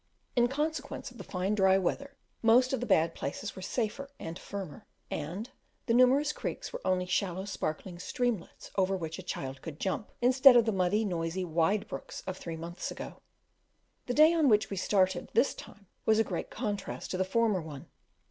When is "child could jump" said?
9.21-10.11